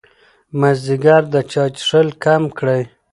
[0.59, 2.81] مازدیګر د چای څښل کم کړئ.